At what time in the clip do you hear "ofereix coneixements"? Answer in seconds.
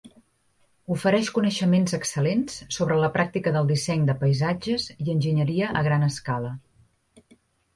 0.93-1.93